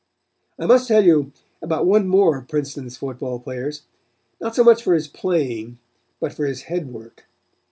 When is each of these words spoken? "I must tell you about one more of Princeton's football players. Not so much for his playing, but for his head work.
"I 0.57 0.65
must 0.65 0.87
tell 0.87 1.03
you 1.05 1.31
about 1.61 1.85
one 1.85 2.07
more 2.07 2.35
of 2.39 2.47
Princeton's 2.47 2.97
football 2.97 3.37
players. 3.39 3.83
Not 4.39 4.55
so 4.55 4.63
much 4.63 4.81
for 4.81 4.95
his 4.95 5.07
playing, 5.07 5.77
but 6.19 6.33
for 6.33 6.47
his 6.47 6.63
head 6.63 6.91
work. 6.91 7.27